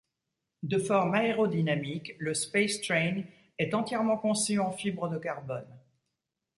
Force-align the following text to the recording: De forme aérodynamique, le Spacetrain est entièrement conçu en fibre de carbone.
De 0.63 0.79
forme 0.79 1.13
aérodynamique, 1.13 2.15
le 2.17 2.33
Spacetrain 2.33 3.21
est 3.59 3.75
entièrement 3.75 4.17
conçu 4.17 4.57
en 4.57 4.71
fibre 4.71 5.09
de 5.09 5.19
carbone. 5.19 5.79